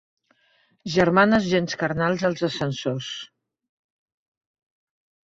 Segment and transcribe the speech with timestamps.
[0.93, 3.11] Germanes gens carnals als ascensors.